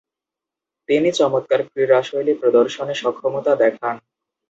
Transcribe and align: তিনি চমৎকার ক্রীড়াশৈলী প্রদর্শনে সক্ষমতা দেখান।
তিনি 0.89 1.09
চমৎকার 1.19 1.61
ক্রীড়াশৈলী 1.69 2.33
প্রদর্শনে 2.41 2.95
সক্ষমতা 3.01 3.51
দেখান। 3.63 3.95